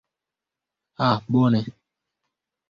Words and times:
Ah 1.09 1.19
bone. 1.31 1.61